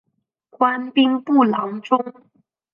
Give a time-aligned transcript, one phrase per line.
[0.49, 2.11] 官兵部郎中。